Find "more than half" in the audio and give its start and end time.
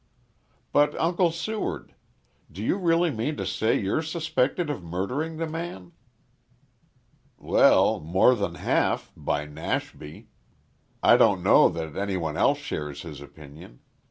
7.99-9.11